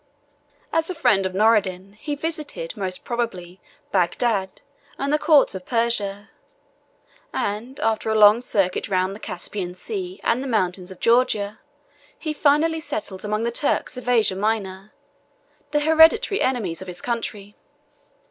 [0.73, 3.61] As the friend of Noureddin he visited, most probably,
[3.91, 4.63] Bagdad,
[4.97, 6.31] and the courts of Persia;
[7.31, 11.59] and, after a long circuit round the Caspian Sea and the mountains of Georgia,
[12.17, 14.91] he finally settled among the Turks of Asia Minor,
[15.69, 17.55] the hereditary enemies of his country.